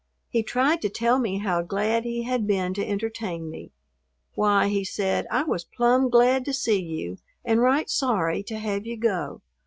He 0.29 0.41
tried 0.41 0.81
to 0.81 0.89
tell 0.89 1.19
me 1.19 1.37
how 1.37 1.61
glad 1.61 2.05
he 2.05 2.23
had 2.23 2.47
been 2.47 2.73
to 2.73 2.83
entertain 2.83 3.51
me. 3.51 3.71
"Why," 4.33 4.67
he 4.67 4.83
said, 4.83 5.27
"I 5.29 5.43
was 5.43 5.63
plumb 5.63 6.09
glad 6.09 6.43
to 6.45 6.53
see 6.53 6.81
you 6.81 7.19
and 7.45 7.61
right 7.61 7.87
sorry 7.87 8.41
to 8.45 8.57
have 8.57 8.87
you 8.87 8.97
go. 8.97 9.41